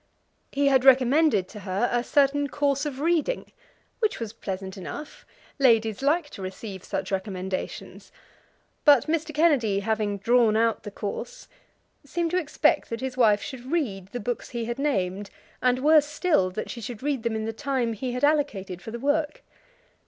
[0.51, 3.51] He had recommended to her a certain course of reading,
[3.99, 5.27] which was pleasant enough;
[5.59, 8.11] ladies like to receive such recommendations;
[8.83, 9.31] but Mr.
[9.31, 11.47] Kennedy, having drawn out the course,
[12.03, 15.29] seemed to expect that his wife should read the books he had named,
[15.61, 18.89] and, worse still, that she should read them in the time he had allocated for
[18.89, 19.43] the work.